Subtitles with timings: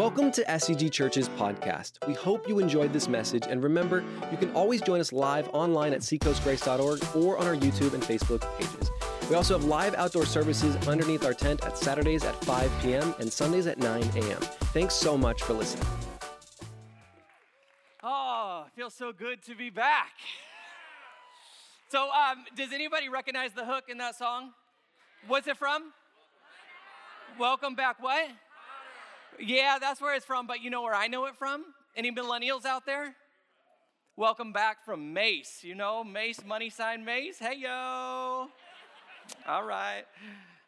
[0.00, 1.98] Welcome to SCG Church's podcast.
[2.08, 5.92] We hope you enjoyed this message, and remember, you can always join us live online
[5.92, 8.90] at seacoastgrace.org or on our YouTube and Facebook pages.
[9.28, 13.14] We also have live outdoor services underneath our tent at Saturdays at 5 p.m.
[13.18, 14.40] and Sundays at 9 a.m.
[14.72, 15.86] Thanks so much for listening.
[18.02, 20.12] Oh, it feels so good to be back.
[21.90, 24.52] So, um, does anybody recognize the hook in that song?
[25.28, 25.92] What's it from?
[27.38, 28.30] Welcome back, what?
[29.42, 31.64] Yeah, that's where it's from, but you know where I know it from?
[31.96, 33.14] Any millennials out there?
[34.14, 35.60] Welcome back from Mase.
[35.62, 37.38] You know, Mase, money sign Mase.
[37.38, 38.48] Hey, yo.
[39.48, 40.02] All right.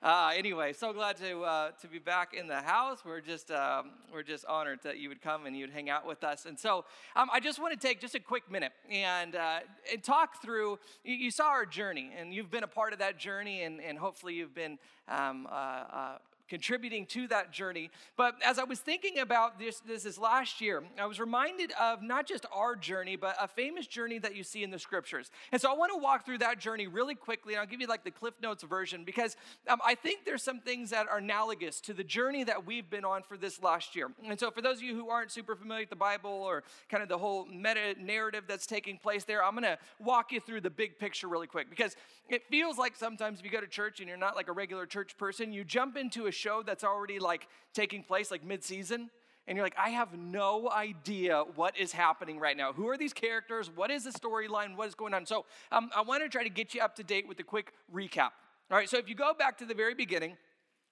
[0.03, 3.01] Uh, anyway, so glad to uh, to be back in the house.
[3.05, 6.25] We're just um, we're just honored that you would come and you'd hang out with
[6.25, 6.47] us.
[6.47, 9.61] And so um, I just want to take just a quick minute and uh,
[9.93, 10.79] and talk through.
[11.05, 14.35] You, saw our journey, and you've been a part of that journey, and and hopefully
[14.35, 14.79] you've been.
[15.09, 17.91] Um, uh, uh, contributing to that journey.
[18.17, 22.03] But as I was thinking about this, this, is last year, I was reminded of
[22.03, 25.31] not just our journey, but a famous journey that you see in the scriptures.
[25.53, 27.87] And so I want to walk through that journey really quickly, and I'll give you
[27.87, 29.37] like the Cliff Notes version because
[29.69, 33.05] um, I think there's some things that are analogous to the journey that we've been
[33.05, 34.11] on for this last year.
[34.27, 37.03] And so for those of you who aren't super familiar with the Bible or kind
[37.03, 40.63] of the whole meta narrative that's taking place there, I'm going to walk you through
[40.63, 41.97] the big picture really quick because
[42.29, 44.87] it feels like sometimes if you go to church and you're not like a regular
[44.87, 49.11] church person, you jump into a show that's already like taking place like mid-season
[49.47, 52.73] and you're like i have no idea what is happening right now.
[52.73, 53.71] Who are these characters?
[53.75, 54.77] What is the storyline?
[54.77, 55.27] What is going on?
[55.27, 57.73] So um, i want to try to get you up to date with a quick
[57.95, 58.31] recap.
[58.71, 60.37] All right so if you go back to the very beginning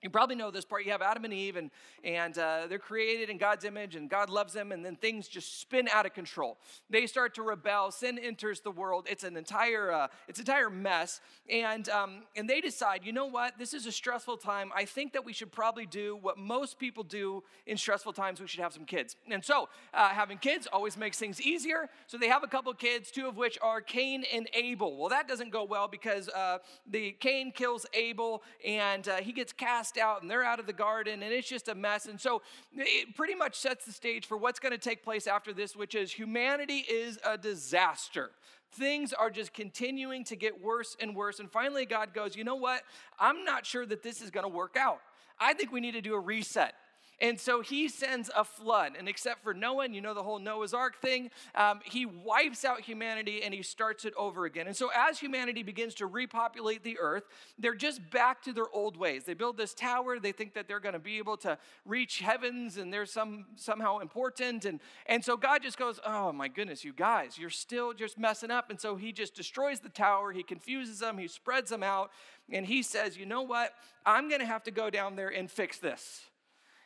[0.03, 0.85] you probably know this part.
[0.85, 1.71] You have Adam and Eve, and,
[2.03, 5.61] and uh, they're created in God's image, and God loves them, and then things just
[5.61, 6.57] spin out of control.
[6.89, 7.91] They start to rebel.
[7.91, 9.07] Sin enters the world.
[9.11, 11.21] It's an entire, uh, it's an entire mess.
[11.51, 13.59] And, um, and they decide, you know what?
[13.59, 14.71] This is a stressful time.
[14.75, 18.41] I think that we should probably do what most people do in stressful times.
[18.41, 19.17] We should have some kids.
[19.31, 21.91] And so, uh, having kids always makes things easier.
[22.07, 24.97] So they have a couple kids, two of which are Cain and Abel.
[24.97, 29.53] Well, that doesn't go well because uh, the Cain kills Abel, and uh, he gets
[29.53, 32.07] cast cast out and they're out of the garden and it's just a mess.
[32.07, 32.43] And so
[32.75, 35.95] it pretty much sets the stage for what's going to take place after this, which
[35.95, 38.31] is humanity is a disaster.
[38.73, 41.41] Things are just continuing to get worse and worse.
[41.41, 42.83] And finally, God goes, You know what?
[43.19, 45.01] I'm not sure that this is going to work out.
[45.39, 46.75] I think we need to do a reset.
[47.21, 48.93] And so he sends a flood.
[48.99, 52.65] And except for Noah, and you know the whole Noah's Ark thing, um, he wipes
[52.65, 54.67] out humanity and he starts it over again.
[54.67, 57.25] And so as humanity begins to repopulate the earth,
[57.59, 59.25] they're just back to their old ways.
[59.25, 62.79] They build this tower, they think that they're going to be able to reach heavens
[62.79, 64.65] and they're some, somehow important.
[64.65, 68.51] And, and so God just goes, Oh my goodness, you guys, you're still just messing
[68.51, 68.71] up.
[68.71, 72.11] And so he just destroys the tower, he confuses them, he spreads them out,
[72.51, 73.75] and he says, You know what?
[74.07, 76.30] I'm going to have to go down there and fix this.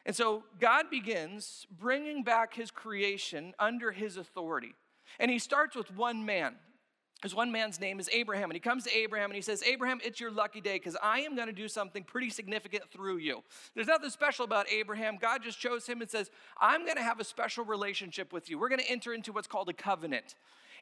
[0.07, 4.75] And so God begins bringing back his creation under his authority.
[5.19, 6.57] And he starts with one man.
[7.23, 8.51] His one man's name is Abraham.
[8.51, 11.21] And he comes to Abraham and he says, Abraham, it's your lucky day because I
[11.21, 13.43] am going to do something pretty significant through you.
[13.75, 15.17] There's nothing special about Abraham.
[15.19, 18.59] God just chose him and says, I'm going to have a special relationship with you.
[18.59, 20.35] We're going to enter into what's called a covenant.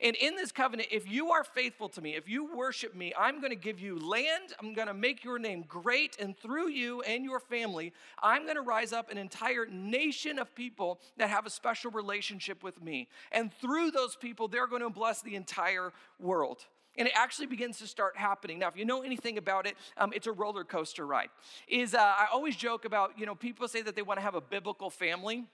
[0.02, 3.40] And in this covenant, if you are faithful to me, if you worship me, I'm
[3.40, 4.52] going to give you land.
[4.60, 6.16] I'm going to make your name great.
[6.18, 10.52] And through you and your family, I'm going to rise up an entire nation of
[10.56, 13.08] people that have a special relationship with me.
[13.30, 16.66] And through those people, they're going to bless the entire world.
[16.98, 18.58] And it actually begins to start happening.
[18.58, 21.30] Now, if you know anything about it, um, it's a roller coaster ride.
[21.68, 24.34] Is uh, I always joke about, you know, people say that they want to have
[24.34, 25.44] a biblical family.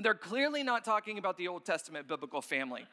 [0.00, 2.86] They're clearly not talking about the Old Testament biblical family.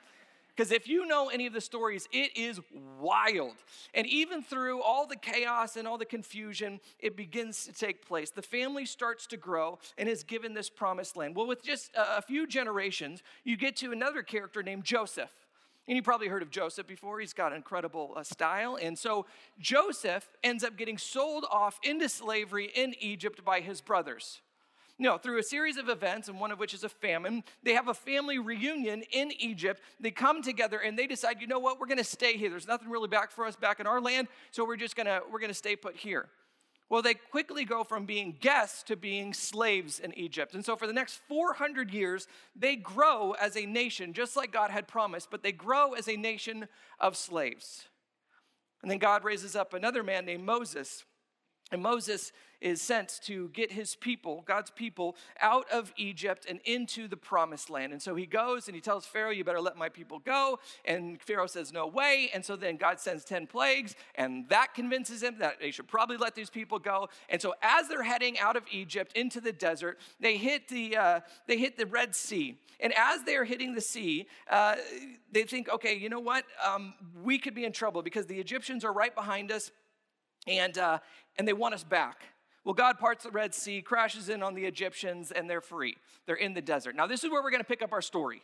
[0.57, 2.59] Because if you know any of the stories, it is
[2.99, 3.53] wild.
[3.93, 8.31] And even through all the chaos and all the confusion, it begins to take place.
[8.31, 11.35] The family starts to grow and is given this promised land.
[11.35, 15.29] Well, with just a few generations, you get to another character named Joseph.
[15.87, 17.19] And you probably heard of Joseph before.
[17.19, 18.79] He's got incredible uh, style.
[18.81, 19.27] And so
[19.59, 24.41] Joseph ends up getting sold off into slavery in Egypt by his brothers.
[24.99, 27.87] No, through a series of events, and one of which is a famine, they have
[27.87, 29.81] a family reunion in Egypt.
[29.99, 32.49] They come together and they decide, you know what, we're going to stay here.
[32.49, 35.21] There's nothing really back for us back in our land, so we're just going to
[35.31, 36.29] we're going to stay put here.
[36.89, 40.53] Well, they quickly go from being guests to being slaves in Egypt.
[40.53, 44.71] And so, for the next 400 years, they grow as a nation, just like God
[44.71, 46.67] had promised, but they grow as a nation
[46.99, 47.87] of slaves.
[48.81, 51.03] And then God raises up another man named Moses.
[51.71, 57.07] And Moses is sent to get his people, God's people, out of Egypt and into
[57.07, 57.91] the promised land.
[57.91, 60.59] And so he goes and he tells Pharaoh, You better let my people go.
[60.85, 62.31] And Pharaoh says, No way.
[62.33, 66.17] And so then God sends 10 plagues, and that convinces him that they should probably
[66.17, 67.09] let these people go.
[67.29, 71.19] And so as they're heading out of Egypt into the desert, they hit the, uh,
[71.47, 72.57] they hit the Red Sea.
[72.79, 74.75] And as they're hitting the sea, uh,
[75.31, 76.45] they think, okay, you know what?
[76.65, 76.93] Um,
[77.23, 79.71] we could be in trouble because the Egyptians are right behind us
[80.47, 80.99] and, uh,
[81.37, 82.23] and they want us back.
[82.63, 85.95] Well, God parts the Red Sea, crashes in on the Egyptians, and they're free.
[86.25, 86.95] They're in the desert.
[86.95, 88.41] Now, this is where we're going to pick up our story.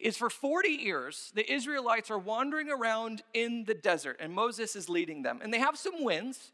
[0.00, 4.88] Is for 40 years, the Israelites are wandering around in the desert, and Moses is
[4.88, 5.38] leading them.
[5.40, 6.50] And they have some wins.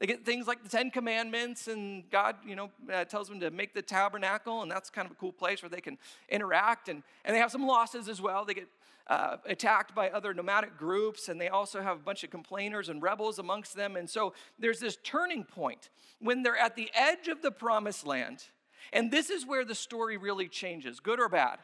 [0.00, 3.50] They get things like the Ten Commandments, and God, you know, uh, tells them to
[3.50, 5.98] make the tabernacle, and that's kind of a cool place where they can
[6.28, 6.88] interact.
[6.88, 8.44] And, and they have some losses as well.
[8.44, 8.68] They get
[9.06, 13.02] uh, attacked by other nomadic groups, and they also have a bunch of complainers and
[13.02, 13.96] rebels amongst them.
[13.96, 18.44] And so there's this turning point when they're at the edge of the promised land.
[18.92, 21.58] And this is where the story really changes, good or bad.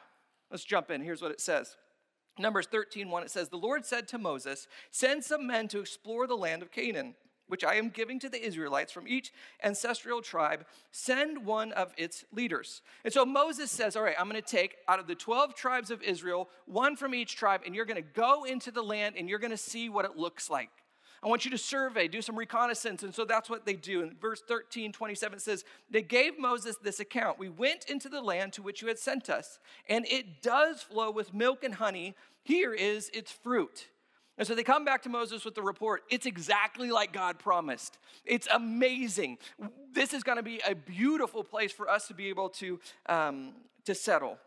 [0.51, 1.03] Let's jump in.
[1.03, 1.77] Here's what it says.
[2.39, 6.27] Numbers 13, 1, it says, The Lord said to Moses, Send some men to explore
[6.27, 7.15] the land of Canaan
[7.51, 9.33] which I am giving to the Israelites from each
[9.63, 12.83] ancestral tribe, send one of its leaders.
[13.05, 15.91] And so Moses says, All right, I'm going to take out of the 12 tribes
[15.91, 19.29] of Israel, one from each tribe, and you're going to go into the land and
[19.29, 20.71] you're going to see what it looks like.
[21.23, 23.03] I want you to survey, do some reconnaissance.
[23.03, 24.03] And so that's what they do.
[24.03, 28.55] And verse 13, 27 says, They gave Moses this account We went into the land
[28.55, 29.59] to which you had sent us,
[29.89, 32.15] and it does flow with milk and honey.
[32.43, 33.89] Here is its fruit.
[34.41, 36.03] And so they come back to Moses with the report.
[36.09, 37.99] It's exactly like God promised.
[38.25, 39.37] It's amazing.
[39.93, 43.53] This is going to be a beautiful place for us to be able to, um,
[43.85, 44.39] to settle.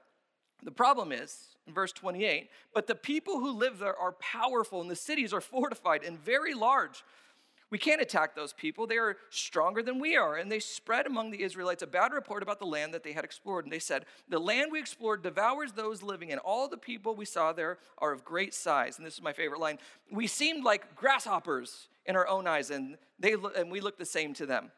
[0.63, 1.37] The problem is,
[1.67, 5.41] in verse 28, but the people who live there are powerful, and the cities are
[5.41, 7.03] fortified and very large.
[7.73, 8.85] We can't attack those people.
[8.85, 10.35] They are stronger than we are.
[10.35, 13.23] And they spread among the Israelites a bad report about the land that they had
[13.23, 13.65] explored.
[13.65, 17.25] And they said, The land we explored devours those living, and all the people we
[17.25, 18.97] saw there are of great size.
[18.99, 19.79] And this is my favorite line.
[20.11, 24.35] We seemed like grasshoppers in our own eyes, and, they, and we looked the same
[24.35, 24.69] to them.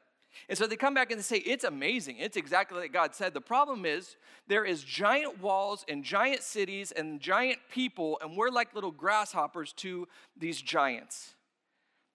[0.48, 2.20] And so they come back and they say, It's amazing.
[2.20, 3.34] It's exactly like God said.
[3.34, 4.16] The problem is,
[4.48, 9.74] there is giant walls and giant cities and giant people, and we're like little grasshoppers
[9.74, 10.08] to
[10.38, 11.35] these giants.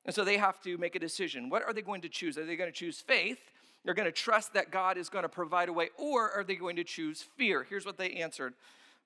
[0.07, 1.51] And so they have to make a decision.
[1.51, 2.39] What are they going to choose?
[2.39, 3.39] Are they going to choose faith?
[3.85, 6.55] They're going to trust that God is going to provide a way, or are they
[6.55, 7.67] going to choose fear?
[7.69, 8.55] Here's what they answered.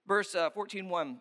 [0.06, 1.20] Verse uh, 14 1.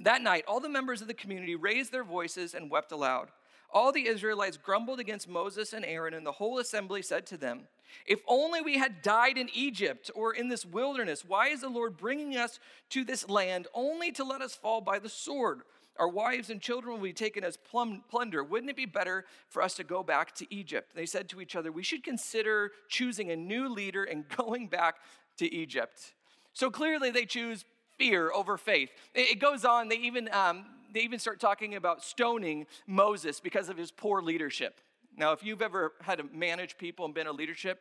[0.00, 3.28] That night, all the members of the community raised their voices and wept aloud.
[3.70, 7.62] All the Israelites grumbled against Moses and Aaron, and the whole assembly said to them,
[8.06, 11.96] If only we had died in Egypt or in this wilderness, why is the Lord
[11.96, 12.58] bringing us
[12.90, 15.62] to this land only to let us fall by the sword?
[15.98, 18.42] Our wives and children will be taken as plum, plunder.
[18.42, 20.92] Wouldn't it be better for us to go back to Egypt?
[20.94, 24.96] They said to each other, We should consider choosing a new leader and going back
[25.38, 26.14] to Egypt.
[26.52, 27.64] So clearly, they choose
[27.98, 28.90] fear over faith.
[29.14, 33.76] It goes on, they even, um, they even start talking about stoning Moses because of
[33.76, 34.80] his poor leadership.
[35.16, 37.80] Now, if you've ever had to manage people and been a leadership,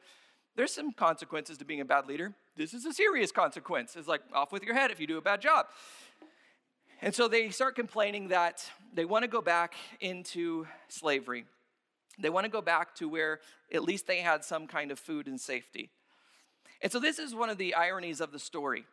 [0.56, 2.34] there's some consequences to being a bad leader.
[2.58, 3.96] This is a serious consequence.
[3.96, 5.68] It's like off with your head if you do a bad job.
[7.02, 8.64] And so they start complaining that
[8.94, 11.46] they want to go back into slavery.
[12.20, 13.40] They want to go back to where
[13.74, 15.90] at least they had some kind of food and safety.
[16.82, 18.86] And so this is one of the ironies of the story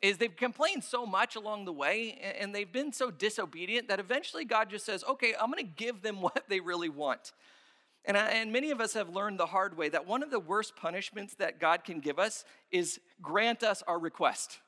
[0.00, 4.44] is they've complained so much along the way and they've been so disobedient that eventually
[4.44, 7.32] God just says, "Okay, I'm going to give them what they really want."
[8.04, 10.40] And, I, and many of us have learned the hard way that one of the
[10.40, 14.58] worst punishments that God can give us is grant us our request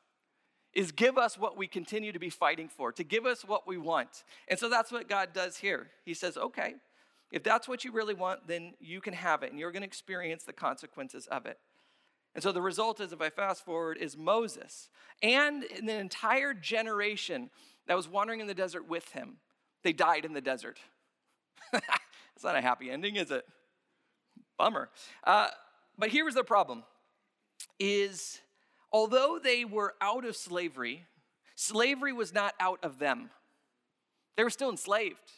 [0.75, 3.79] is give us what we continue to be fighting for, to give us what we
[3.79, 4.25] want.
[4.49, 5.89] And so that's what God does here.
[6.05, 6.75] He says, okay,
[7.31, 9.87] if that's what you really want, then you can have it, and you're going to
[9.89, 11.59] experience the consequences of it.
[12.35, 14.91] And so the result is, if I fast forward, is Moses
[15.23, 17.51] and an entire generation
[17.87, 19.37] that was wandering in the desert with him.
[19.85, 20.79] They died in the desert.
[21.73, 23.45] it's not a happy ending, is it?
[24.59, 24.89] Bummer.
[25.23, 25.49] Uh,
[25.99, 26.83] but here was the problem:
[27.79, 28.41] is
[28.95, 31.05] although they were out of slavery,
[31.57, 33.29] slavery was not out of them.
[34.37, 35.33] They were still enslaved.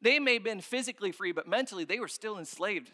[0.00, 2.92] They may have been physically free, but mentally they were still enslaved.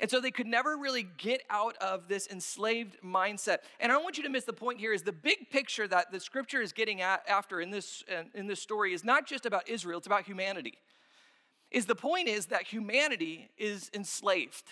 [0.00, 3.58] And so they could never really get out of this enslaved mindset.
[3.80, 6.10] And I don't want you to miss the point here is the big picture that
[6.10, 8.02] the scripture is getting at after in this,
[8.34, 10.74] in this story is not just about Israel, it's about humanity.
[11.70, 14.64] Is the point is that humanity is enslaved.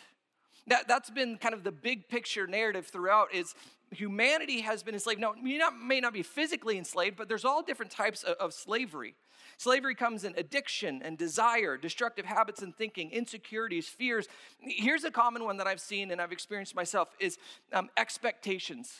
[0.68, 3.54] That, that's been kind of the big picture narrative throughout is
[3.90, 5.20] humanity has been enslaved.
[5.20, 8.52] Now, you not, may not be physically enslaved, but there's all different types of, of
[8.52, 9.14] slavery.
[9.58, 14.26] Slavery comes in addiction and desire, destructive habits and thinking, insecurities, fears.
[14.58, 17.38] Here's a common one that I've seen and I've experienced myself is
[17.72, 18.92] um, expectations.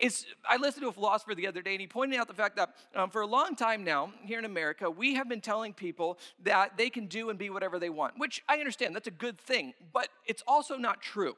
[0.00, 2.56] It's, I listened to a philosopher the other day, and he pointed out the fact
[2.56, 6.18] that um, for a long time now, here in America, we have been telling people
[6.42, 9.38] that they can do and be whatever they want, which I understand, that's a good
[9.38, 11.36] thing, but it's also not true.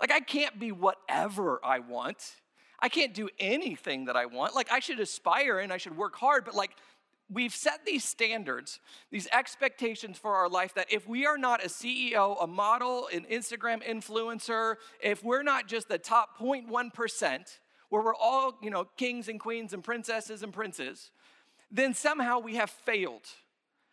[0.00, 2.36] Like, I can't be whatever I want.
[2.78, 4.54] I can't do anything that I want.
[4.54, 6.76] Like, I should aspire and I should work hard, but like,
[7.30, 11.68] we've set these standards, these expectations for our life that if we are not a
[11.68, 18.14] CEO, a model, an Instagram influencer, if we're not just the top 0.1%, where we're
[18.14, 21.10] all, you know, kings and queens and princesses and princes,
[21.70, 23.26] then somehow we have failed.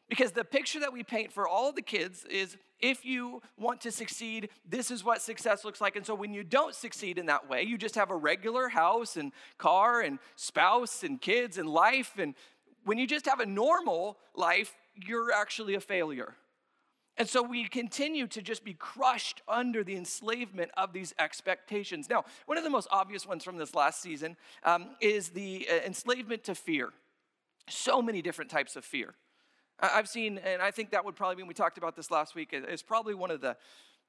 [0.10, 3.92] Because the picture that we paint for all the kids is if you want to
[3.92, 5.96] succeed, this is what success looks like.
[5.96, 9.16] And so when you don't succeed in that way, you just have a regular house
[9.16, 12.36] and car and spouse and kids and life and
[12.84, 16.36] when you just have a normal life, you're actually a failure.
[17.18, 22.10] And so we continue to just be crushed under the enslavement of these expectations.
[22.10, 25.86] Now, one of the most obvious ones from this last season um, is the uh,
[25.86, 26.90] enslavement to fear.
[27.70, 29.14] So many different types of fear.
[29.80, 32.50] I've seen, and I think that would probably be, we talked about this last week,
[32.54, 33.58] is probably one of the,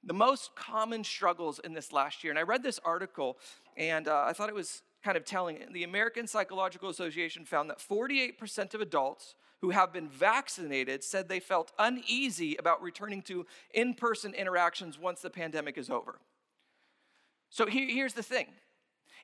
[0.04, 2.30] the most common struggles in this last year.
[2.30, 3.38] And I read this article,
[3.76, 5.72] and uh, I thought it was kind of telling it.
[5.72, 11.40] The American Psychological Association found that 48% of adults who have been vaccinated said they
[11.40, 16.18] felt uneasy about returning to in person interactions once the pandemic is over.
[17.50, 18.46] So here's the thing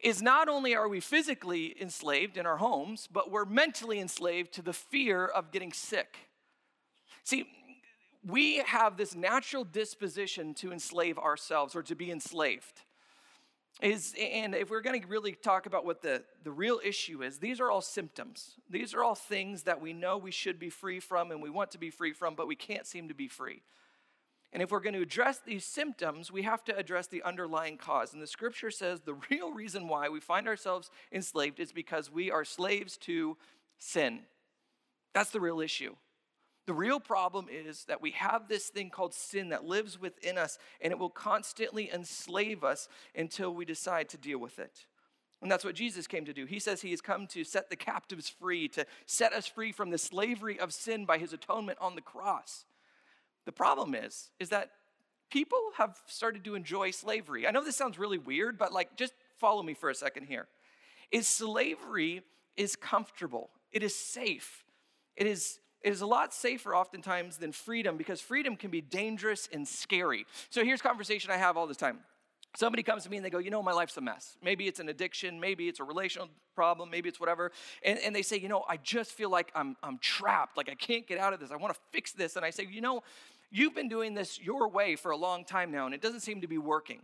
[0.00, 4.62] is not only are we physically enslaved in our homes, but we're mentally enslaved to
[4.62, 6.16] the fear of getting sick.
[7.24, 7.48] See,
[8.24, 12.82] we have this natural disposition to enslave ourselves or to be enslaved
[13.80, 17.38] is and if we're going to really talk about what the, the real issue is
[17.38, 18.56] these are all symptoms.
[18.68, 21.70] These are all things that we know we should be free from and we want
[21.72, 23.62] to be free from but we can't seem to be free.
[24.52, 28.12] And if we're going to address these symptoms we have to address the underlying cause.
[28.12, 32.30] And the scripture says the real reason why we find ourselves enslaved is because we
[32.30, 33.36] are slaves to
[33.78, 34.20] sin.
[35.14, 35.94] That's the real issue
[36.68, 40.58] the real problem is that we have this thing called sin that lives within us,
[40.82, 44.84] and it will constantly enslave us until we decide to deal with it.
[45.40, 46.44] And that's what Jesus came to do.
[46.44, 49.88] He says he has come to set the captives free, to set us free from
[49.88, 52.66] the slavery of sin by his atonement on the cross.
[53.46, 54.72] The problem is, is that
[55.30, 57.46] people have started to enjoy slavery.
[57.46, 60.48] I know this sounds really weird, but like just follow me for a second here.
[61.10, 62.24] Is slavery
[62.58, 63.48] is comfortable.
[63.72, 64.66] It is safe.
[65.16, 69.48] It is it is a lot safer oftentimes than freedom because freedom can be dangerous
[69.50, 70.26] and scary.
[70.50, 72.00] So here's conversation I have all the time.
[72.54, 74.36] Somebody comes to me and they go, You know, my life's a mess.
[74.42, 77.52] Maybe it's an addiction, maybe it's a relational problem, maybe it's whatever.
[77.82, 80.74] And, and they say, You know, I just feel like I'm, I'm trapped, like I
[80.74, 81.50] can't get out of this.
[81.50, 82.36] I want to fix this.
[82.36, 83.02] And I say, You know,
[83.50, 86.42] you've been doing this your way for a long time now, and it doesn't seem
[86.42, 87.00] to be working.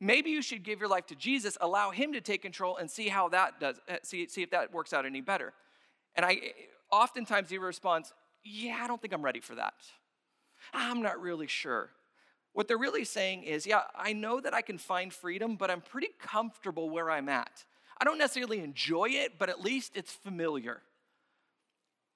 [0.00, 3.08] Maybe you should give your life to Jesus, allow Him to take control, and see
[3.08, 5.52] how that does, eh, see, see if that works out any better.
[6.16, 6.40] And I
[6.92, 8.12] oftentimes he responds,
[8.44, 9.74] Yeah, I don't think I'm ready for that.
[10.72, 11.90] I'm not really sure.
[12.52, 15.80] What they're really saying is, Yeah, I know that I can find freedom, but I'm
[15.80, 17.64] pretty comfortable where I'm at.
[18.00, 20.82] I don't necessarily enjoy it, but at least it's familiar.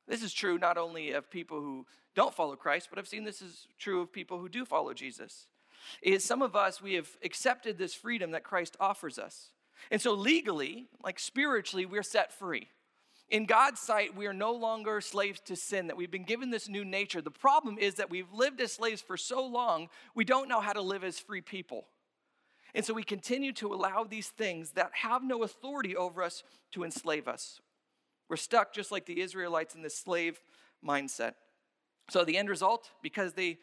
[0.09, 3.43] This is true not only of people who don't follow Christ, but I've seen this
[3.43, 5.47] is true of people who do follow Jesus.
[6.03, 9.51] Is some of us we have accepted this freedom that Christ offers us.
[9.91, 12.69] And so legally, like spiritually, we're set free.
[13.29, 16.69] In God's sight, we are no longer slaves to sin, that we've been given this
[16.69, 17.21] new nature.
[17.21, 20.73] The problem is that we've lived as slaves for so long, we don't know how
[20.73, 21.87] to live as free people.
[22.75, 26.85] And so we continue to allow these things that have no authority over us to
[26.85, 27.61] enslave us.
[28.29, 30.41] We're stuck just like the Israelites in this slave
[30.87, 31.35] mindset.
[32.11, 33.59] So the end result, because they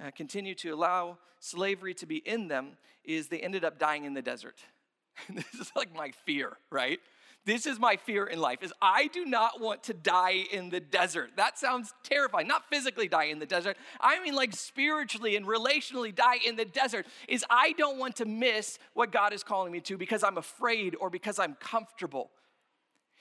[0.00, 4.14] uh, continue to allow slavery to be in them, is they ended up dying in
[4.14, 4.58] the desert.
[5.28, 7.00] this is like my fear, right?
[7.48, 10.80] This is my fear in life is I do not want to die in the
[10.80, 11.30] desert.
[11.36, 12.46] That sounds terrifying.
[12.46, 13.78] Not physically die in the desert.
[14.02, 17.06] I mean like spiritually and relationally die in the desert.
[17.26, 20.94] Is I don't want to miss what God is calling me to because I'm afraid
[21.00, 22.28] or because I'm comfortable.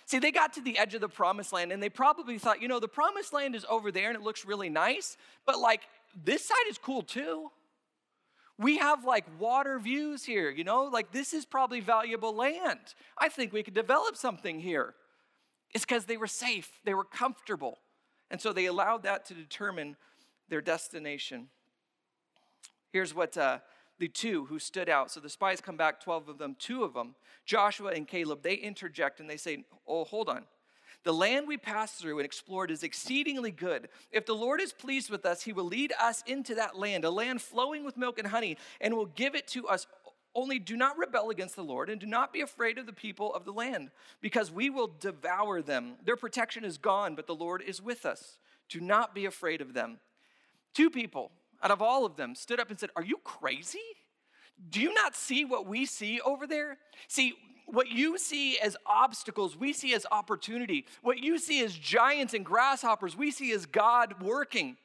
[0.08, 2.68] See, they got to the edge of the promised land and they probably thought, you
[2.68, 5.16] know, the promised land is over there and it looks really nice,
[5.46, 5.84] but like
[6.22, 7.50] this side is cool too.
[8.60, 12.96] We have like water views here, you know, like this is probably valuable land.
[13.18, 14.96] I think we could develop something here.
[15.74, 17.80] It's because they were safe, they were comfortable.
[18.32, 19.96] And so they allowed that to determine
[20.50, 21.50] their destination.
[22.92, 23.60] Here's what uh,
[24.00, 25.12] the two who stood out.
[25.12, 28.56] So the spies come back, 12 of them, two of them, Joshua and Caleb, they
[28.56, 30.44] interject and they say, Oh, hold on.
[31.04, 33.90] The land we passed through and explored is exceedingly good.
[34.12, 37.10] If the Lord is pleased with us, he will lead us into that land, a
[37.10, 39.88] land flowing with milk and honey, and will give it to us.
[40.36, 43.34] Only do not rebel against the Lord and do not be afraid of the people
[43.34, 43.90] of the land,
[44.22, 45.96] because we will devour them.
[46.04, 48.38] Their protection is gone, but the Lord is with us.
[48.70, 50.00] Do not be afraid of them.
[50.74, 53.80] Two people out of all of them stood up and said, Are you crazy?
[54.70, 56.78] Do you not see what we see over there?
[57.08, 57.34] See,
[57.68, 60.86] what you see as obstacles, we see as opportunity.
[61.02, 64.78] What you see as giants and grasshoppers, we see as God working.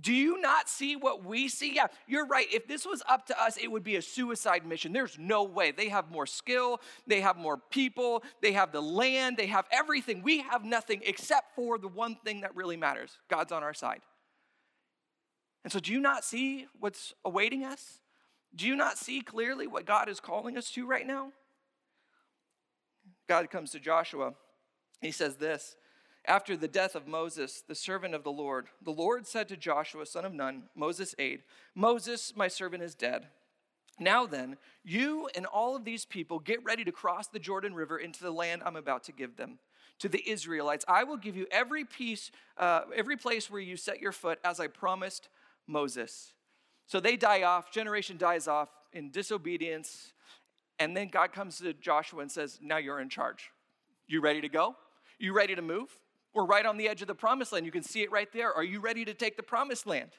[0.00, 1.74] Do you not see what we see?
[1.74, 2.46] Yeah, you're right.
[2.52, 4.92] If this was up to us, it would be a suicide mission.
[4.92, 5.72] There's no way.
[5.72, 10.22] They have more skill, they have more people, they have the land, they have everything.
[10.22, 14.00] We have nothing except for the one thing that really matters God's on our side.
[15.64, 17.98] And so, do you not see what's awaiting us?
[18.54, 21.32] Do you not see clearly what God is calling us to right now?
[23.30, 24.34] God comes to Joshua.
[25.00, 25.76] He says this
[26.24, 30.04] After the death of Moses, the servant of the Lord, the Lord said to Joshua,
[30.04, 31.44] son of Nun, Moses' aide,
[31.76, 33.28] Moses, my servant, is dead.
[34.00, 37.98] Now then, you and all of these people get ready to cross the Jordan River
[37.98, 39.60] into the land I'm about to give them.
[40.00, 44.00] To the Israelites, I will give you every piece, uh, every place where you set
[44.00, 45.28] your foot, as I promised
[45.68, 46.32] Moses.
[46.88, 50.14] So they die off, generation dies off in disobedience,
[50.80, 53.50] and then God comes to Joshua and says, Now you're in charge.
[54.08, 54.74] You ready to go?
[55.18, 55.90] You ready to move?
[56.34, 57.66] We're right on the edge of the promised land.
[57.66, 58.52] You can see it right there.
[58.52, 60.10] Are you ready to take the promised land?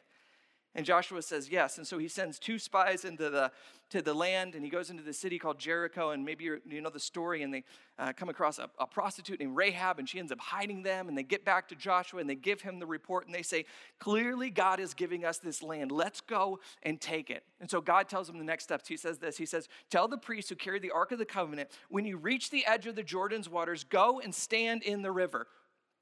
[0.73, 1.77] And Joshua says yes.
[1.77, 3.51] And so he sends two spies into the,
[3.89, 6.11] to the land and he goes into the city called Jericho.
[6.11, 7.43] And maybe you know the story.
[7.43, 7.65] And they
[7.99, 11.09] uh, come across a, a prostitute named Rahab and she ends up hiding them.
[11.09, 13.65] And they get back to Joshua and they give him the report and they say,
[13.99, 15.91] Clearly, God is giving us this land.
[15.91, 17.43] Let's go and take it.
[17.59, 18.87] And so God tells them the next steps.
[18.87, 21.69] He says this He says, Tell the priests who carry the Ark of the Covenant,
[21.89, 25.47] when you reach the edge of the Jordan's waters, go and stand in the river.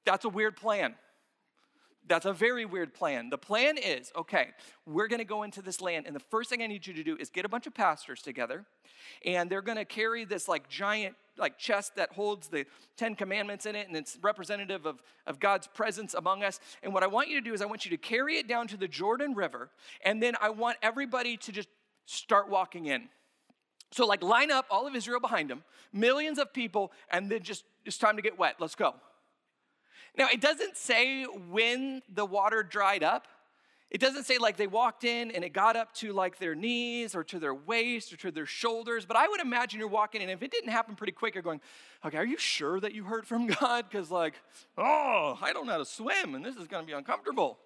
[0.06, 0.96] That's a weird plan.
[2.10, 3.30] That's a very weird plan.
[3.30, 4.48] The plan is okay,
[4.86, 7.04] we're going to go into this land, and the first thing I need you to
[7.04, 8.66] do is get a bunch of pastors together,
[9.24, 12.66] and they're going to carry this like giant like chest that holds the
[12.98, 16.60] Ten Commandments in it, and it's representative of, of God's presence among us.
[16.84, 18.68] And what I want you to do is I want you to carry it down
[18.70, 19.70] to the Jordan River,
[20.04, 21.70] and then I want everybody to just
[22.06, 23.08] start walking in.
[23.92, 25.64] So, like, line up all of Israel behind them,
[25.94, 28.56] millions of people, and then just it's time to get wet.
[28.60, 28.96] Let's go.
[30.20, 33.26] Now, it doesn't say when the water dried up.
[33.90, 37.16] It doesn't say like they walked in and it got up to like their knees
[37.16, 40.30] or to their waist or to their shoulders, but I would imagine you're walking in.
[40.30, 41.62] And if it didn't happen pretty quick, you're going,
[42.06, 43.86] okay, are you sure that you heard from God?
[43.90, 44.34] Because, like,
[44.78, 47.58] oh, I don't know how to swim and this is going to be uncomfortable.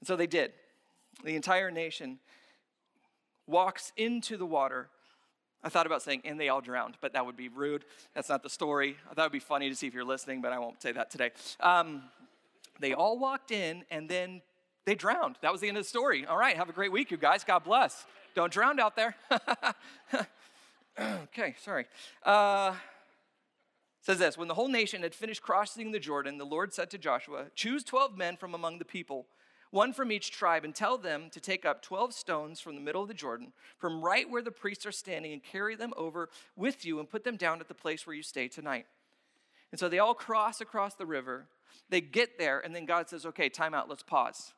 [0.00, 0.52] And so they did.
[1.24, 2.20] The entire nation
[3.46, 4.88] walks into the water
[5.64, 7.84] I thought about saying, and they all drowned, but that would be rude.
[8.14, 8.96] That's not the story.
[9.14, 11.30] That would be funny to see if you're listening, but I won't say that today.
[11.60, 12.02] Um,
[12.80, 14.42] they all walked in and then
[14.84, 15.36] they drowned.
[15.42, 16.26] That was the end of the story.
[16.26, 17.44] All right, have a great week, you guys.
[17.44, 18.04] God bless.
[18.34, 19.14] Don't drown out there.
[21.00, 21.86] okay, sorry.
[22.24, 22.74] Uh,
[24.00, 26.98] says this When the whole nation had finished crossing the Jordan, the Lord said to
[26.98, 29.26] Joshua, Choose 12 men from among the people
[29.72, 33.02] one from each tribe, and tell them to take up 12 stones from the middle
[33.02, 36.84] of the Jordan, from right where the priests are standing, and carry them over with
[36.84, 38.86] you and put them down at the place where you stay tonight.
[39.72, 41.46] And so they all cross across the river.
[41.88, 44.52] They get there, and then God says, Okay, time out, let's pause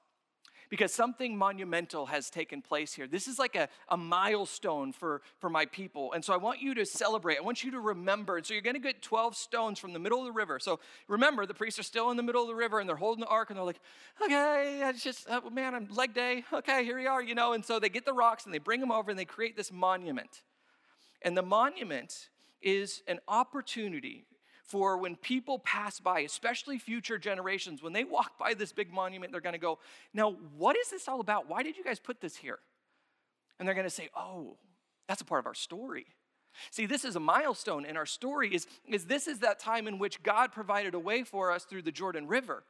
[0.75, 3.07] because something monumental has taken place here.
[3.07, 6.13] This is like a, a milestone for, for my people.
[6.13, 7.39] And so I want you to celebrate.
[7.39, 8.39] I want you to remember.
[8.39, 10.59] And so you're going to get 12 stones from the middle of the river.
[10.59, 13.21] So remember, the priests are still in the middle of the river and they're holding
[13.21, 13.79] the ark and they're like,
[14.21, 16.43] okay, it's just, oh, man, I'm leg day.
[16.53, 17.53] Okay, here we are, you know.
[17.53, 19.71] And so they get the rocks and they bring them over and they create this
[19.71, 20.43] monument.
[21.23, 24.25] And the monument is an opportunity
[24.65, 29.31] for when people pass by, especially future generations, when they walk by this big monument,
[29.31, 29.79] they're going to go,
[30.13, 31.49] Now, what is this all about?
[31.49, 32.59] Why did you guys put this here?
[33.59, 34.57] And they're going to say, Oh,
[35.07, 36.07] that's a part of our story.
[36.71, 39.99] See, this is a milestone in our story is, is this is that time in
[39.99, 42.63] which God provided a way for us through the Jordan River.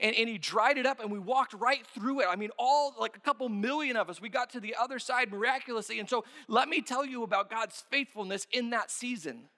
[0.00, 2.26] And, and he dried it up and we walked right through it.
[2.30, 5.30] I mean, all like a couple million of us, we got to the other side
[5.30, 6.00] miraculously.
[6.00, 9.48] And so let me tell you about God's faithfulness in that season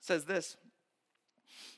[0.00, 0.56] says this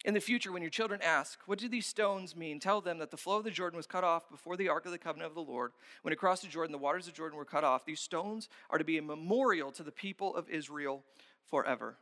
[0.04, 2.60] In the future, when your children ask, What do these stones mean?
[2.60, 4.92] Tell them that the flow of the Jordan was cut off before the ark of
[4.92, 5.72] the covenant of the Lord.
[6.02, 7.84] When it crossed the Jordan, the waters of Jordan were cut off.
[7.84, 11.04] These stones are to be a memorial to the people of Israel
[11.48, 11.96] forever.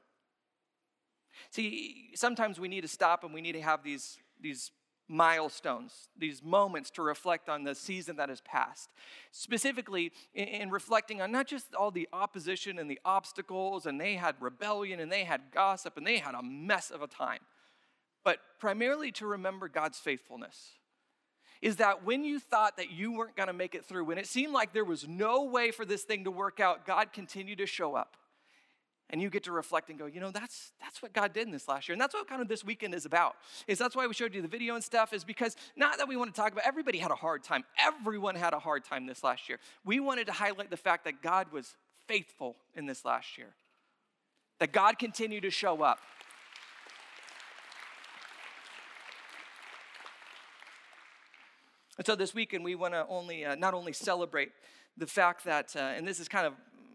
[1.50, 4.70] See, sometimes we need to stop and we need to have these, these
[5.09, 8.90] milestones, these moments to reflect on the season that has passed.
[9.33, 14.14] Specifically, in, in, reflecting on not just all the opposition and the obstacles, and they
[14.14, 17.40] had rebellion and they had gossip and they had a mess of a time,
[18.23, 20.73] but primarily to remember God's faithfulness.
[21.61, 24.29] Is that when you thought that you weren't going to make it through, when it
[24.29, 27.66] seemed like there was no way for this thing to work out, God continued to
[27.66, 28.16] show up
[29.11, 31.53] and you get to reflect and go you know that's that's what god did in
[31.53, 31.94] this last year.
[31.94, 34.42] And that's what kind of this weekend is about is that's why we showed you
[34.42, 37.11] the video and stuff is because not that we want to talk about everybody had
[37.11, 37.64] a hard time.
[37.81, 39.59] Everyone had a hard time this last year.
[39.85, 41.75] We wanted to highlight the fact that god was
[42.07, 43.55] faithful in this last year
[44.59, 46.01] that god continued to show up.
[51.97, 54.51] And so this weekend we want to only uh, not only celebrate
[54.97, 56.55] the fact that uh, and this is kind of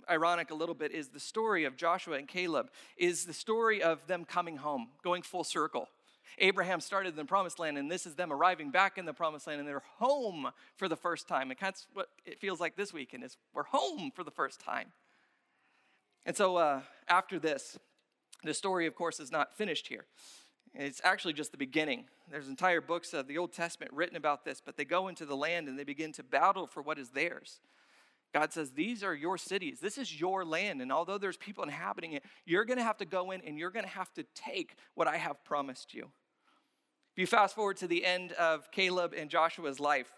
[0.09, 4.05] ironic a little bit is the story of Joshua and Caleb is the story of
[4.07, 5.87] them coming home, going full circle.
[6.39, 9.47] Abraham started in the promised land, and this is them arriving back in the promised
[9.47, 11.51] land, and they're home for the first time.
[11.51, 14.87] And that's what it feels like this weekend is we're home for the first time.
[16.25, 17.77] And so uh, after this,
[18.43, 20.05] the story, of course, is not finished here.
[20.73, 22.05] It's actually just the beginning.
[22.31, 25.35] There's entire books of the Old Testament written about this, but they go into the
[25.35, 27.59] land and they begin to battle for what is theirs.
[28.33, 29.79] God says, These are your cities.
[29.79, 30.81] This is your land.
[30.81, 33.71] And although there's people inhabiting it, you're going to have to go in and you're
[33.71, 36.09] going to have to take what I have promised you.
[37.13, 40.11] If you fast forward to the end of Caleb and Joshua's life,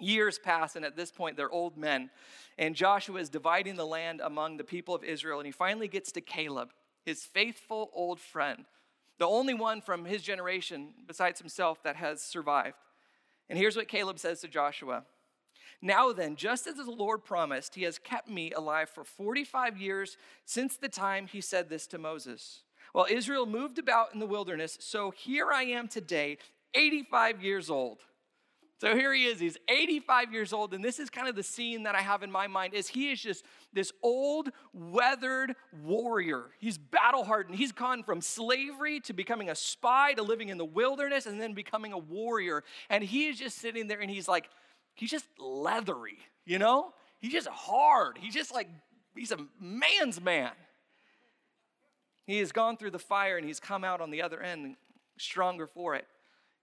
[0.00, 2.08] years pass, and at this point, they're old men.
[2.56, 5.38] And Joshua is dividing the land among the people of Israel.
[5.38, 6.70] And he finally gets to Caleb,
[7.04, 8.64] his faithful old friend,
[9.18, 12.76] the only one from his generation besides himself that has survived.
[13.50, 15.04] And here's what Caleb says to Joshua
[15.82, 20.16] now then, just as the Lord promised, he has kept me alive for 45 years
[20.44, 22.62] since the time he said this to Moses.
[22.92, 26.38] While Israel moved about in the wilderness, so here I am today,
[26.74, 27.98] 85 years old.
[28.80, 31.84] So here he is, he's 85 years old, and this is kind of the scene
[31.84, 36.50] that I have in my mind is he is just this old, weathered warrior.
[36.58, 37.56] He's battle hardened.
[37.56, 41.54] He's gone from slavery to becoming a spy to living in the wilderness and then
[41.54, 42.64] becoming a warrior.
[42.90, 44.50] And he is just sitting there and he's like,
[44.94, 46.92] he's just leathery, you know?
[47.20, 48.18] He's just hard.
[48.20, 48.68] He's just like,
[49.16, 50.52] he's a man's man.
[52.26, 54.76] He has gone through the fire and he's come out on the other end
[55.18, 56.06] stronger for it.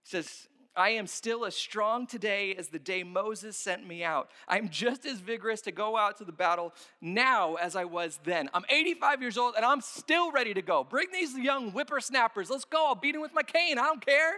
[0.02, 4.30] He says, I am still as strong today as the day Moses sent me out.
[4.48, 8.48] I'm just as vigorous to go out to the battle now as I was then.
[8.54, 10.82] I'm 85 years old and I'm still ready to go.
[10.82, 12.48] Bring these young whippersnappers.
[12.48, 12.86] Let's go.
[12.86, 13.78] I'll beat them with my cane.
[13.78, 14.36] I don't care.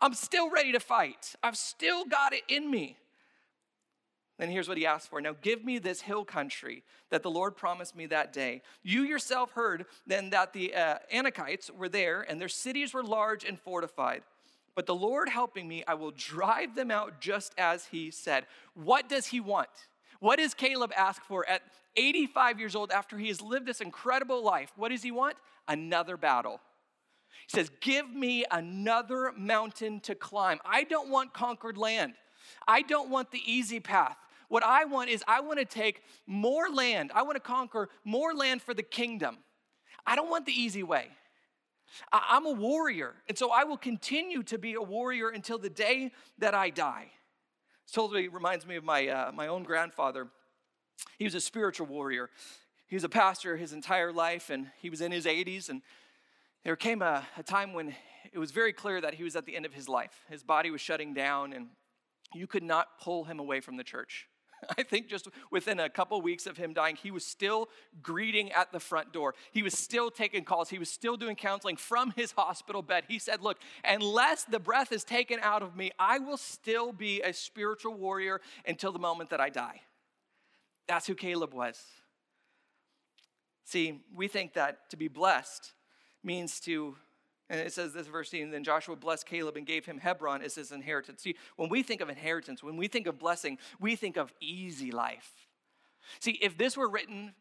[0.00, 1.34] I'm still ready to fight.
[1.42, 2.96] I've still got it in me.
[4.38, 5.20] Then here's what he asked for.
[5.20, 8.60] Now give me this hill country that the Lord promised me that day.
[8.82, 13.44] You yourself heard then that the uh, Anakites were there and their cities were large
[13.44, 14.22] and fortified.
[14.74, 18.44] But the Lord helping me, I will drive them out just as he said.
[18.74, 19.70] What does he want?
[20.20, 21.62] What does Caleb ask for at
[21.96, 24.70] 85 years old after he has lived this incredible life?
[24.76, 25.36] What does he want?
[25.66, 26.60] Another battle.
[27.46, 30.58] He says, Give me another mountain to climb.
[30.64, 32.14] I don't want conquered land.
[32.66, 34.16] I don't want the easy path.
[34.48, 37.10] What I want is, I want to take more land.
[37.14, 39.38] I want to conquer more land for the kingdom.
[40.06, 41.08] I don't want the easy way.
[42.12, 46.12] I'm a warrior, and so I will continue to be a warrior until the day
[46.38, 47.10] that I die.
[47.84, 50.28] This totally reminds me of my, uh, my own grandfather.
[51.18, 52.30] He was a spiritual warrior.
[52.86, 55.82] He was a pastor his entire life, and he was in his 80s, and
[56.66, 57.94] there came a, a time when
[58.32, 60.24] it was very clear that he was at the end of his life.
[60.28, 61.68] His body was shutting down, and
[62.34, 64.26] you could not pull him away from the church.
[64.76, 67.68] I think just within a couple weeks of him dying, he was still
[68.02, 69.36] greeting at the front door.
[69.52, 70.68] He was still taking calls.
[70.68, 73.04] He was still doing counseling from his hospital bed.
[73.06, 77.22] He said, Look, unless the breath is taken out of me, I will still be
[77.22, 79.82] a spiritual warrior until the moment that I die.
[80.88, 81.80] That's who Caleb was.
[83.62, 85.72] See, we think that to be blessed
[86.26, 86.96] means to,
[87.48, 90.56] and it says this verse, and then Joshua blessed Caleb and gave him Hebron as
[90.56, 91.22] his inheritance.
[91.22, 94.90] See, when we think of inheritance, when we think of blessing, we think of easy
[94.90, 95.30] life.
[96.20, 97.32] See, if this were written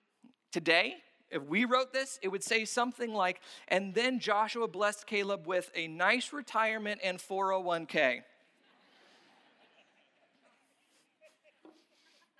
[0.52, 0.96] today,
[1.32, 5.72] if we wrote this, it would say something like, and then Joshua blessed Caleb with
[5.76, 8.22] a nice retirement and 401k.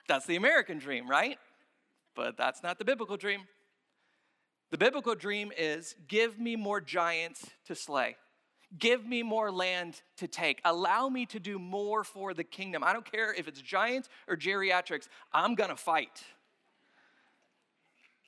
[0.08, 1.38] that's the American dream, right?
[2.16, 3.42] But that's not the biblical dream.
[4.72, 8.18] The biblical dream is give me more giants to slay.
[8.78, 10.60] Give me more land to take.
[10.66, 12.84] Allow me to do more for the kingdom.
[12.84, 16.24] I don't care if it's giants or geriatrics, I'm gonna fight.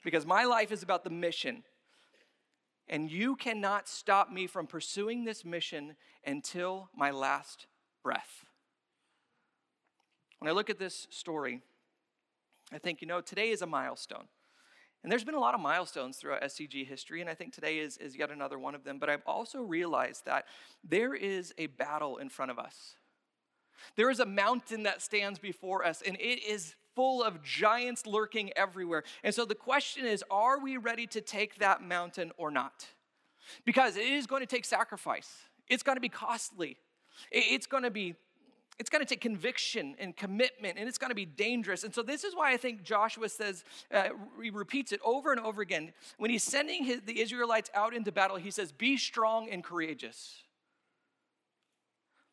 [0.04, 1.63] Because my life is about the mission.
[2.89, 5.95] and you cannot stop me from pursuing this mission
[6.26, 7.67] until my last
[8.04, 8.45] breath.
[10.39, 11.62] When I look at this story,
[12.71, 14.28] I think, you know, today is a milestone.
[15.04, 17.98] And there's been a lot of milestones throughout SCG history, and I think today is,
[17.98, 18.98] is yet another one of them.
[19.00, 20.46] But I've also realized that
[20.84, 22.96] there is a battle in front of us.
[23.96, 28.52] There is a mountain that stands before us, and it is full of giants lurking
[28.56, 29.04] everywhere.
[29.24, 32.88] And so the question is are we ready to take that mountain or not?
[33.66, 35.32] Because it is going to take sacrifice,
[35.70, 36.78] it's going to be costly,
[37.32, 38.16] it's going to be
[38.80, 41.84] it's going to take conviction and commitment, and it's going to be dangerous.
[41.84, 44.10] And so, this is why I think Joshua says, uh,
[44.42, 45.94] he repeats it over and over again.
[46.18, 50.44] When he's sending his, the Israelites out into battle, he says, Be strong and courageous.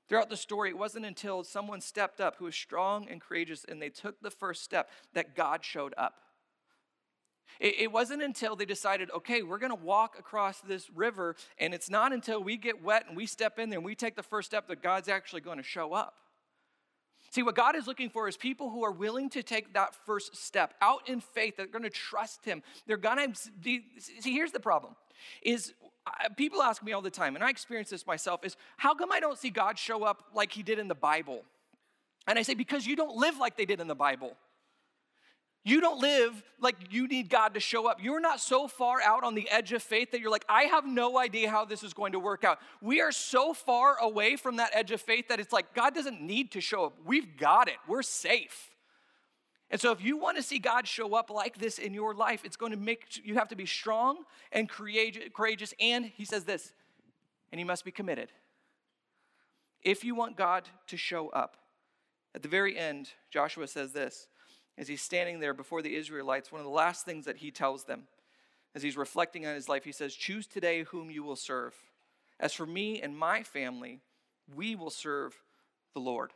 [0.07, 3.81] Throughout the story, it wasn't until someone stepped up who was strong and courageous and
[3.81, 6.21] they took the first step that God showed up.
[7.59, 11.73] It, it wasn't until they decided, okay, we're going to walk across this river, and
[11.73, 14.23] it's not until we get wet and we step in there and we take the
[14.23, 16.17] first step that God's actually going to show up.
[17.35, 20.37] See, what God is looking for is people who are willing to take that first
[20.37, 21.57] step out in faith.
[21.57, 22.63] They're going to trust Him.
[22.87, 23.83] They're going to see.
[24.23, 24.95] Here's the problem:
[25.43, 25.75] is
[26.07, 28.45] uh, people ask me all the time, and I experience this myself.
[28.45, 31.43] Is how come I don't see God show up like He did in the Bible?
[32.29, 34.37] And I say because you don't live like they did in the Bible.
[35.67, 38.03] You don't live like you need God to show up.
[38.03, 40.87] You're not so far out on the edge of faith that you're like, I have
[40.87, 42.59] no idea how this is going to work out.
[42.83, 46.21] We are so far away from that edge of faith that it's like God doesn't
[46.21, 46.99] need to show up.
[47.07, 48.71] We've got it, we're safe.
[49.71, 52.43] And so, if you want to see God show up like this in your life,
[52.45, 54.19] it's going to make you have to be strong
[54.53, 55.75] and courageous.
[55.81, 56.73] And he says this,
[57.51, 58.31] and you must be committed.
[59.83, 61.57] If you want God to show up,
[62.35, 64.29] at the very end, Joshua says this
[64.77, 67.85] as he's standing there before the Israelites, one of the last things that he tells
[67.85, 68.05] them,
[68.75, 71.75] as he's reflecting on his life, he says, Choose today whom you will serve.
[72.41, 74.01] As for me and my family,
[74.55, 75.41] we will serve
[75.95, 76.33] the Lord.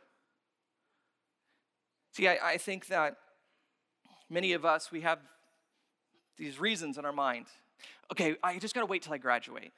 [2.13, 3.17] See, I, I think that
[4.29, 5.19] many of us, we have
[6.37, 7.47] these reasons in our mind.
[8.11, 9.73] Okay, I just got to wait till I graduate.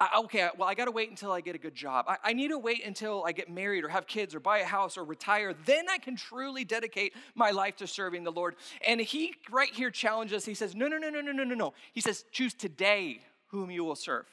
[0.00, 2.06] I, okay, well, I got to wait until I get a good job.
[2.08, 4.64] I, I need to wait until I get married or have kids or buy a
[4.64, 5.54] house or retire.
[5.66, 8.56] Then I can truly dedicate my life to serving the Lord.
[8.86, 10.44] And he right here challenges.
[10.44, 11.74] He says, No, no, no, no, no, no, no, no.
[11.92, 14.26] He says, Choose today whom you will serve.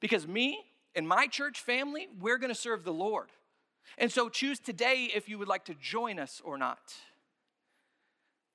[0.00, 0.58] Because me
[0.94, 3.28] and my church family, we're going to serve the Lord.
[3.98, 6.78] And so choose today if you would like to join us or not.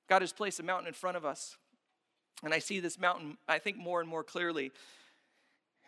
[0.08, 1.56] God has placed a mountain in front of us.
[2.42, 4.72] And I see this mountain, I think, more and more clearly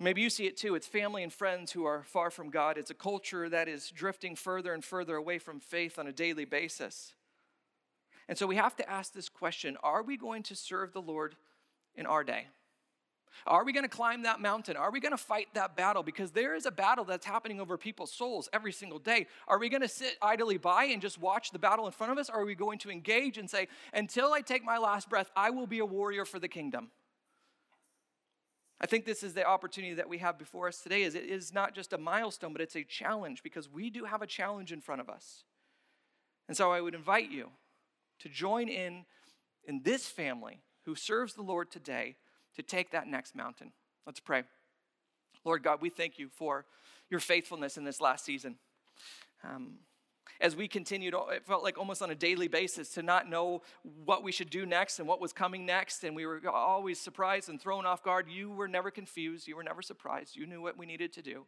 [0.00, 0.76] Maybe you see it too.
[0.76, 2.78] It's family and friends who are far from God.
[2.78, 6.44] It's a culture that is drifting further and further away from faith on a daily
[6.44, 7.14] basis.
[8.28, 11.34] And so we have to ask this question Are we going to serve the Lord
[11.96, 12.46] in our day?
[13.46, 14.76] Are we going to climb that mountain?
[14.76, 16.02] Are we going to fight that battle?
[16.02, 19.26] Because there is a battle that's happening over people's souls every single day.
[19.46, 22.18] Are we going to sit idly by and just watch the battle in front of
[22.18, 22.30] us?
[22.30, 25.50] Or are we going to engage and say, Until I take my last breath, I
[25.50, 26.90] will be a warrior for the kingdom?
[28.80, 31.52] I think this is the opportunity that we have before us today is it is
[31.52, 34.80] not just a milestone but it's a challenge because we do have a challenge in
[34.80, 35.44] front of us.
[36.46, 37.50] And so I would invite you
[38.20, 39.04] to join in
[39.64, 42.16] in this family who serves the Lord today
[42.56, 43.72] to take that next mountain.
[44.06, 44.44] Let's pray.
[45.44, 46.64] Lord God, we thank you for
[47.10, 48.56] your faithfulness in this last season.
[49.44, 49.78] Um,
[50.40, 53.62] as we continued, oh, it felt like almost on a daily basis to not know
[54.04, 56.04] what we should do next and what was coming next.
[56.04, 58.28] And we were always surprised and thrown off guard.
[58.28, 59.48] You were never confused.
[59.48, 60.36] You were never surprised.
[60.36, 61.46] You knew what we needed to do.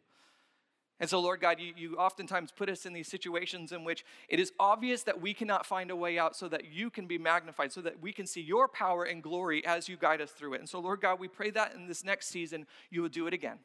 [1.01, 4.39] And so, Lord God, you, you oftentimes put us in these situations in which it
[4.39, 7.71] is obvious that we cannot find a way out so that you can be magnified,
[7.71, 10.59] so that we can see your power and glory as you guide us through it.
[10.59, 13.33] And so, Lord God, we pray that in this next season, you will do it
[13.33, 13.57] again.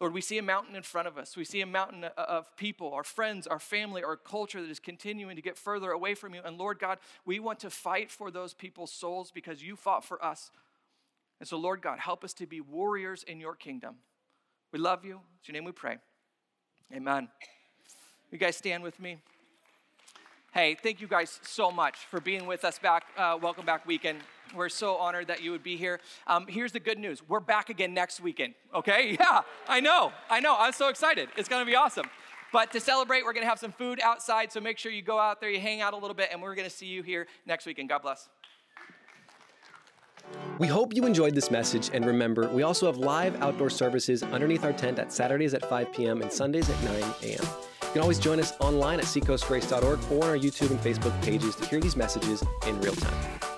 [0.00, 1.36] Lord, we see a mountain in front of us.
[1.36, 4.80] We see a mountain uh, of people, our friends, our family, our culture that is
[4.80, 6.40] continuing to get further away from you.
[6.42, 10.22] And Lord God, we want to fight for those people's souls because you fought for
[10.24, 10.50] us.
[11.38, 13.96] And so, Lord God, help us to be warriors in your kingdom.
[14.72, 15.20] We love you.
[15.38, 15.98] It's your name we pray.
[16.94, 17.28] Amen.
[18.30, 19.18] You guys stand with me.
[20.52, 23.04] Hey, thank you guys so much for being with us back.
[23.16, 24.18] Uh, welcome back weekend.
[24.52, 26.00] We're so honored that you would be here.
[26.26, 29.16] Um, here's the good news we're back again next weekend, okay?
[29.20, 30.56] Yeah, I know, I know.
[30.58, 31.28] I'm so excited.
[31.36, 32.06] It's gonna be awesome.
[32.52, 35.40] But to celebrate, we're gonna have some food outside, so make sure you go out
[35.40, 37.88] there, you hang out a little bit, and we're gonna see you here next weekend.
[37.88, 38.28] God bless.
[40.58, 44.64] We hope you enjoyed this message, and remember, we also have live outdoor services underneath
[44.64, 46.22] our tent at Saturdays at 5 p.m.
[46.22, 47.44] and Sundays at 9 a.m.
[47.90, 51.56] You can always join us online at seacoastgrace.org or on our YouTube and Facebook pages
[51.56, 53.49] to hear these messages in real time.